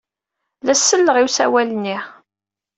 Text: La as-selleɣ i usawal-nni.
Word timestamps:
La 0.65 0.71
as-selleɣ 0.75 1.15
i 1.17 1.23
usawal-nni. 1.27 1.97